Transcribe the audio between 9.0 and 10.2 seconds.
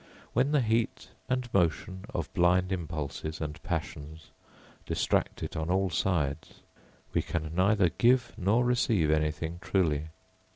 anything truly.